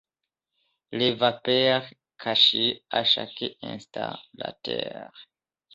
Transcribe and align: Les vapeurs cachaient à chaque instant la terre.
Les 0.91 1.13
vapeurs 1.13 1.85
cachaient 2.17 2.83
à 2.89 3.03
chaque 3.03 3.43
instant 3.61 4.17
la 4.33 4.51
terre. 4.63 5.11